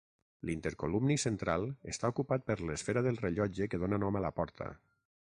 [0.49, 4.71] L'intercolumni central està ocupat per l'esfera del rellotge que dóna nom a la porta.